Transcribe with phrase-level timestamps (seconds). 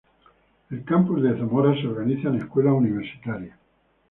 [0.71, 3.55] El Campus de Zamora se organiza en escuelas universitarias.